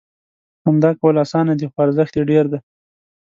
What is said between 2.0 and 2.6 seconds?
یې ډېر دی.